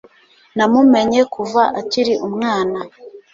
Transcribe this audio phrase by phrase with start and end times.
[0.57, 2.79] Namumenye kuva akiri umwana.